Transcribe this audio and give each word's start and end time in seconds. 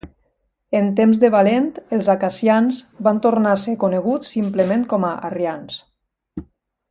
En 0.77 0.87
temps 0.99 1.19
de 1.23 1.29
Valent, 1.35 1.67
els 1.97 2.07
acacians 2.13 2.79
van 3.09 3.21
tornar 3.27 3.53
a 3.53 3.59
ser 3.65 3.75
coneguts 3.85 4.33
simplement 4.37 4.87
com 4.95 5.05
a 5.11 5.15
arrians. 5.29 5.79